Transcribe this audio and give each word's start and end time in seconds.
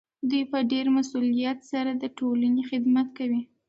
دوی 0.29 0.43
په 0.51 0.57
ډیر 0.71 0.85
مسؤلیت 0.97 1.59
سره 1.71 1.91
د 2.01 2.03
ټولنې 2.17 2.61
خدمت 2.69 3.07
کوي. 3.17 3.41